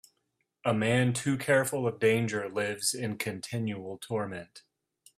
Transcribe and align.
A 0.65 0.73
man 0.73 1.13
too 1.13 1.37
careful 1.37 1.85
of 1.85 1.99
danger 1.99 2.49
lives 2.49 2.95
in 2.95 3.19
continual 3.19 3.99
torment. 3.99 4.63